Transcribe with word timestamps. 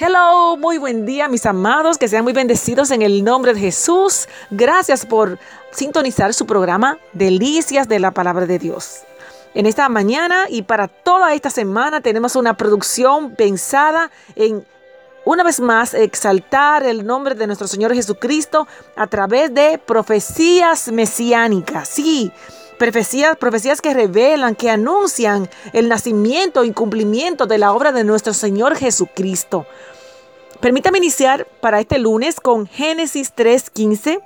Hello, 0.00 0.56
muy 0.56 0.78
buen 0.78 1.06
día 1.06 1.26
mis 1.26 1.44
amados, 1.44 1.98
que 1.98 2.06
sean 2.06 2.22
muy 2.22 2.32
bendecidos 2.32 2.92
en 2.92 3.02
el 3.02 3.24
nombre 3.24 3.52
de 3.52 3.58
Jesús. 3.58 4.28
Gracias 4.48 5.04
por 5.04 5.40
sintonizar 5.72 6.32
su 6.34 6.46
programa 6.46 6.98
Delicias 7.14 7.88
de 7.88 7.98
la 7.98 8.12
Palabra 8.12 8.46
de 8.46 8.60
Dios. 8.60 9.00
En 9.54 9.66
esta 9.66 9.88
mañana 9.88 10.44
y 10.48 10.62
para 10.62 10.86
toda 10.86 11.34
esta 11.34 11.50
semana 11.50 12.00
tenemos 12.00 12.36
una 12.36 12.56
producción 12.56 13.34
pensada 13.34 14.12
en 14.36 14.64
una 15.24 15.42
vez 15.42 15.58
más 15.58 15.94
exaltar 15.94 16.84
el 16.84 17.04
nombre 17.04 17.34
de 17.34 17.48
nuestro 17.48 17.66
Señor 17.66 17.92
Jesucristo 17.92 18.68
a 18.94 19.08
través 19.08 19.52
de 19.52 19.78
profecías 19.84 20.92
mesiánicas. 20.92 21.88
Sí, 21.88 22.30
Profecías, 22.78 23.36
profecías 23.36 23.82
que 23.82 23.92
revelan, 23.92 24.54
que 24.54 24.70
anuncian 24.70 25.50
el 25.72 25.88
nacimiento 25.88 26.64
y 26.64 26.72
cumplimiento 26.72 27.46
de 27.46 27.58
la 27.58 27.72
obra 27.72 27.90
de 27.90 28.04
nuestro 28.04 28.32
Señor 28.32 28.76
Jesucristo. 28.76 29.66
Permítame 30.60 30.98
iniciar 30.98 31.46
para 31.60 31.80
este 31.80 31.98
lunes 31.98 32.38
con 32.38 32.68
Génesis 32.68 33.34
3.15. 33.34 34.20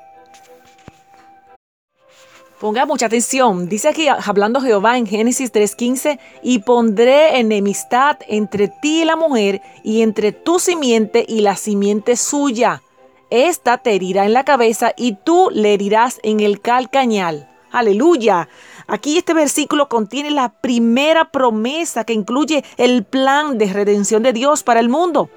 Ponga 2.60 2.86
mucha 2.86 3.06
atención. 3.06 3.68
Dice 3.68 3.88
aquí, 3.88 4.06
hablando 4.08 4.60
Jehová 4.60 4.96
en 4.98 5.06
Génesis 5.06 5.52
3.15, 5.52 6.19
y 6.42 6.60
pondré 6.60 7.38
enemistad 7.38 8.19
entre 8.28 8.69
ti 8.69 9.02
y 9.02 9.05
la 9.05 9.16
mujer, 9.16 9.62
y 9.82 10.02
entre 10.02 10.32
tu 10.32 10.58
simiente 10.58 11.24
y 11.27 11.41
la 11.41 11.56
simiente 11.56 12.16
suya. 12.16 12.82
Esta 13.30 13.78
te 13.78 13.94
herirá 13.94 14.27
en 14.27 14.32
la 14.32 14.44
cabeza, 14.44 14.92
y 14.96 15.16
tú 15.24 15.48
le 15.52 15.74
herirás 15.74 16.20
en 16.22 16.41
el 16.41 16.60
calcañal. 16.60 17.52
Aleluya. 17.72 18.48
Aquí 18.86 19.16
este 19.16 19.32
versículo 19.32 19.88
contiene 19.88 20.30
la 20.30 20.50
primera 20.50 21.30
promesa 21.30 22.04
que 22.04 22.12
incluye 22.12 22.64
el 22.76 23.04
plan 23.04 23.56
de 23.56 23.72
redención 23.72 24.22
de 24.22 24.34
Dios 24.34 24.62
para 24.62 24.78
el 24.78 24.90
mundo. 24.90 25.30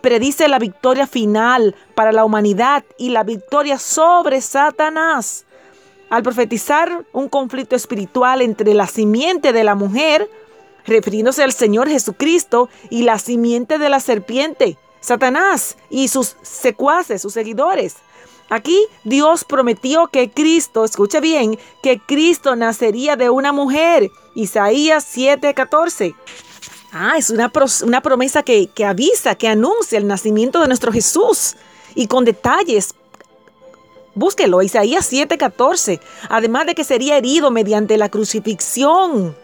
Predice 0.00 0.48
la 0.48 0.58
victoria 0.58 1.06
final 1.06 1.76
para 1.94 2.10
la 2.10 2.24
humanidad 2.24 2.82
y 2.98 3.10
la 3.10 3.22
victoria 3.22 3.78
sobre 3.78 4.40
Satanás. 4.40 5.44
Al 6.08 6.22
profetizar 6.22 7.04
un 7.12 7.28
conflicto 7.28 7.76
espiritual 7.76 8.40
entre 8.42 8.74
la 8.74 8.86
simiente 8.86 9.52
de 9.52 9.62
la 9.62 9.74
mujer, 9.74 10.28
refiriéndose 10.86 11.42
al 11.42 11.52
Señor 11.52 11.88
Jesucristo, 11.88 12.68
y 12.90 13.02
la 13.02 13.18
simiente 13.18 13.78
de 13.78 13.88
la 13.88 14.00
serpiente, 14.00 14.76
Satanás 15.00 15.76
y 15.90 16.08
sus 16.08 16.36
secuaces, 16.42 17.22
sus 17.22 17.34
seguidores. 17.34 17.96
Aquí 18.52 18.86
Dios 19.02 19.44
prometió 19.44 20.08
que 20.08 20.30
Cristo, 20.30 20.84
escuche 20.84 21.20
bien, 21.22 21.58
que 21.82 21.98
Cristo 21.98 22.54
nacería 22.54 23.16
de 23.16 23.30
una 23.30 23.50
mujer. 23.50 24.10
Isaías 24.34 25.06
7:14. 25.10 26.14
Ah, 26.92 27.14
es 27.16 27.30
una, 27.30 27.50
una 27.82 28.02
promesa 28.02 28.42
que, 28.42 28.66
que 28.66 28.84
avisa, 28.84 29.36
que 29.36 29.48
anuncia 29.48 29.96
el 29.96 30.06
nacimiento 30.06 30.60
de 30.60 30.66
nuestro 30.66 30.92
Jesús. 30.92 31.56
Y 31.94 32.08
con 32.08 32.26
detalles 32.26 32.94
Búsquelo, 34.14 34.60
Isaías 34.60 35.10
7:14. 35.10 35.98
Además 36.28 36.66
de 36.66 36.74
que 36.74 36.84
sería 36.84 37.16
herido 37.16 37.50
mediante 37.50 37.96
la 37.96 38.10
crucifixión. 38.10 39.34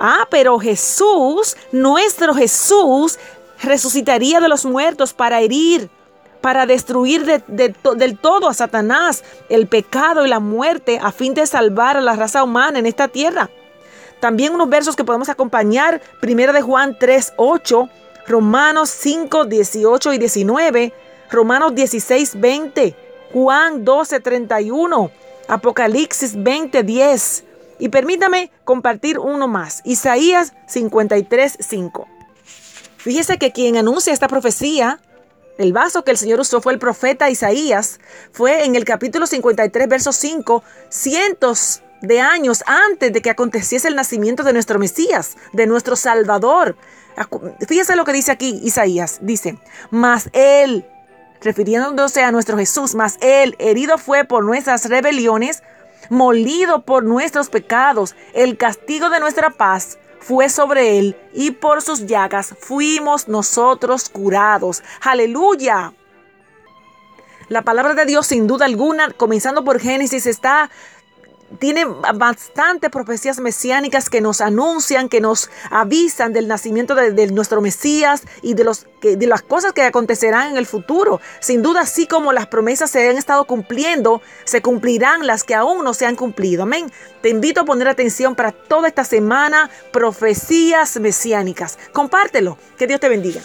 Ah, 0.00 0.26
pero 0.32 0.58
Jesús, 0.58 1.56
nuestro 1.70 2.34
Jesús, 2.34 3.20
resucitaría 3.62 4.40
de 4.40 4.48
los 4.48 4.64
muertos 4.64 5.12
para 5.14 5.40
herir 5.42 5.88
para 6.40 6.66
destruir 6.66 7.24
del 7.46 8.18
todo 8.18 8.48
a 8.48 8.54
Satanás, 8.54 9.24
el 9.48 9.66
pecado 9.66 10.24
y 10.24 10.28
la 10.28 10.40
muerte, 10.40 10.98
a 11.02 11.12
fin 11.12 11.34
de 11.34 11.46
salvar 11.46 11.96
a 11.96 12.00
la 12.00 12.14
raza 12.14 12.44
humana 12.44 12.78
en 12.78 12.86
esta 12.86 13.08
tierra. 13.08 13.50
También 14.20 14.54
unos 14.54 14.68
versos 14.68 14.96
que 14.96 15.04
podemos 15.04 15.28
acompañar, 15.28 16.00
1 16.22 16.52
de 16.52 16.62
Juan 16.62 16.96
3, 16.98 17.34
8, 17.36 17.88
Romanos 18.26 18.90
5, 18.90 19.44
18 19.44 20.12
y 20.12 20.18
19, 20.18 20.92
Romanos 21.30 21.74
16, 21.74 22.40
20, 22.40 22.96
Juan 23.32 23.84
12, 23.84 24.20
31, 24.20 25.10
Apocalipsis 25.48 26.42
20, 26.42 26.82
10. 26.82 27.44
Y 27.80 27.88
permítame 27.90 28.50
compartir 28.64 29.18
uno 29.18 29.46
más, 29.46 29.82
Isaías 29.84 30.52
53, 30.66 31.58
5. 31.60 32.08
Fíjese 32.96 33.38
que 33.38 33.52
quien 33.52 33.76
anuncia 33.76 34.12
esta 34.12 34.26
profecía 34.26 35.00
el 35.58 35.72
vaso 35.72 36.04
que 36.04 36.12
el 36.12 36.16
Señor 36.16 36.40
usó 36.40 36.60
fue 36.60 36.72
el 36.72 36.78
profeta 36.78 37.28
Isaías. 37.28 38.00
Fue 38.32 38.64
en 38.64 38.76
el 38.76 38.84
capítulo 38.84 39.26
53, 39.26 39.88
verso 39.88 40.12
5, 40.12 40.62
cientos 40.88 41.82
de 42.00 42.20
años 42.20 42.62
antes 42.66 43.12
de 43.12 43.20
que 43.20 43.30
aconteciese 43.30 43.88
el 43.88 43.96
nacimiento 43.96 44.44
de 44.44 44.52
nuestro 44.52 44.78
Mesías, 44.78 45.36
de 45.52 45.66
nuestro 45.66 45.96
Salvador. 45.96 46.76
Fíjese 47.66 47.96
lo 47.96 48.04
que 48.04 48.12
dice 48.12 48.30
aquí 48.30 48.60
Isaías. 48.62 49.18
Dice, 49.20 49.58
mas 49.90 50.30
Él, 50.32 50.86
refiriéndose 51.40 52.22
a 52.22 52.30
nuestro 52.30 52.56
Jesús, 52.56 52.94
mas 52.94 53.18
Él 53.20 53.56
herido 53.58 53.98
fue 53.98 54.24
por 54.24 54.44
nuestras 54.44 54.88
rebeliones, 54.88 55.64
molido 56.08 56.84
por 56.84 57.02
nuestros 57.02 57.48
pecados, 57.48 58.14
el 58.32 58.56
castigo 58.56 59.10
de 59.10 59.18
nuestra 59.18 59.50
paz 59.50 59.98
fue 60.20 60.48
sobre 60.48 60.98
él 60.98 61.16
y 61.32 61.52
por 61.52 61.82
sus 61.82 62.06
llagas 62.06 62.54
fuimos 62.60 63.28
nosotros 63.28 64.08
curados. 64.08 64.82
Aleluya. 65.00 65.92
La 67.48 67.62
palabra 67.62 67.94
de 67.94 68.04
Dios 68.04 68.26
sin 68.26 68.46
duda 68.46 68.66
alguna, 68.66 69.10
comenzando 69.12 69.64
por 69.64 69.80
Génesis, 69.80 70.26
está 70.26 70.70
tiene 71.58 71.84
bastantes 71.84 72.90
profecías 72.90 73.40
mesiánicas 73.40 74.10
que 74.10 74.20
nos 74.20 74.40
anuncian, 74.40 75.08
que 75.08 75.20
nos 75.20 75.50
avisan 75.70 76.32
del 76.32 76.48
nacimiento 76.48 76.94
de, 76.94 77.26
nuestro 77.28 77.60
Mesías 77.60 78.22
y 78.42 78.54
de, 78.54 78.70
de 79.16 79.26
las 79.26 79.42
cosas 79.42 79.72
que 79.72 79.82
acontecerán 79.82 80.52
en 80.52 80.56
el 80.56 80.66
futuro. 80.66 81.20
Sin 81.40 81.62
duda, 81.62 81.80
así 81.80 82.06
como 82.06 82.32
las 82.32 82.46
promesas 82.46 82.90
se 82.90 83.08
han 83.08 83.16
estado 83.16 83.44
cumpliendo, 83.46 84.20
se 84.44 84.60
cumplirán 84.62 85.26
las 85.26 85.44
que 85.44 85.54
aún 85.54 85.84
no 85.84 85.94
se 85.94 86.06
han 86.06 86.16
cumplido. 86.16 86.64
Amén. 86.64 86.92
Te 87.22 87.30
invito 87.30 87.62
a 87.62 87.64
poner 87.64 87.88
atención 87.88 88.34
para 88.34 88.52
toda 88.52 88.88
esta 88.88 89.04
semana, 89.04 89.70
profecías 89.92 90.98
mesiánicas. 91.00 91.78
Compártelo. 91.92 92.58
Que 92.76 92.86
Dios 92.86 93.00
te 93.00 93.08
bendiga. 93.08 93.40